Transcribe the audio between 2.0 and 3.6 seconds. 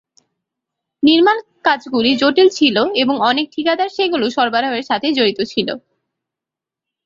জটিল ছিল এবং অনেক